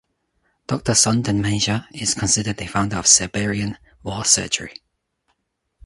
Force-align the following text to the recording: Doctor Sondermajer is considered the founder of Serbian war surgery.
Doctor 0.65 0.93
Sondermajer 0.95 1.85
is 1.93 2.15
considered 2.15 2.57
the 2.57 2.65
founder 2.65 2.97
of 2.97 3.05
Serbian 3.05 3.77
war 4.01 4.25
surgery. 4.25 4.73